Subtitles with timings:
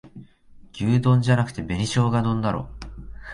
[0.79, 2.69] 牛丼じゃなくて紅しょうが丼だろ